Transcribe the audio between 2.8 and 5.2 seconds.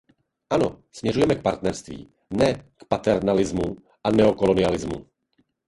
paternalismu a neokolonialismu!